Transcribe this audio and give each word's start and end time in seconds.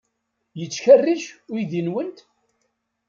Yettkerric 0.59 1.23
uydi-nwent? 1.53 2.17